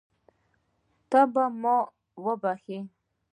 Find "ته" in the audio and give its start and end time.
1.09-1.19